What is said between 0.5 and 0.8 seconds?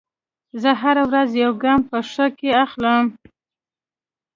زه